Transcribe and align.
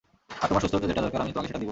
আর 0.41 0.47
তোমার 0.49 0.61
সুস্থ 0.63 0.73
হতে 0.77 0.89
যেটা 0.91 1.03
দরকার 1.05 1.23
আমি 1.23 1.31
তোমাকে 1.33 1.47
সেটা 1.49 1.59
দিব। 1.61 1.69